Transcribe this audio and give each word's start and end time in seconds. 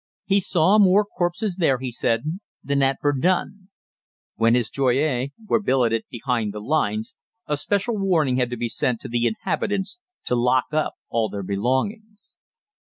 He 0.25 0.39
saw 0.39 0.79
more 0.79 1.05
corpses 1.05 1.57
there, 1.57 1.77
he 1.77 1.91
said, 1.91 2.39
than 2.63 2.81
at 2.81 2.97
Verdun. 3.03 3.69
When 4.35 4.55
his 4.55 4.71
"Joyeux" 4.71 5.27
were 5.45 5.61
billeted 5.61 6.05
behind 6.09 6.55
the 6.55 6.59
lines, 6.59 7.17
a 7.45 7.55
special 7.55 7.99
warning 7.99 8.37
had 8.37 8.49
to 8.49 8.57
be 8.57 8.67
sent 8.67 8.99
to 9.01 9.07
the 9.07 9.27
inhabitants 9.27 9.99
to 10.25 10.33
lock 10.33 10.65
up 10.73 10.95
all 11.09 11.29
their 11.29 11.43
belongings. 11.43 12.33